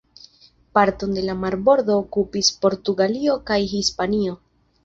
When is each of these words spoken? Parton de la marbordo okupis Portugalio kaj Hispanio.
Parton 0.77 1.11
de 1.17 1.23
la 1.27 1.35
marbordo 1.43 1.99
okupis 2.05 2.51
Portugalio 2.65 3.37
kaj 3.51 3.59
Hispanio. 3.75 4.39